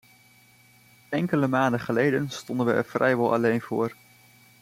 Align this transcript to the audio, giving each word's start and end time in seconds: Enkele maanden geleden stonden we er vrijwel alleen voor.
Enkele 1.09 1.47
maanden 1.47 1.79
geleden 1.79 2.29
stonden 2.29 2.65
we 2.65 2.73
er 2.73 2.83
vrijwel 2.85 3.33
alleen 3.33 3.61
voor. 3.61 3.93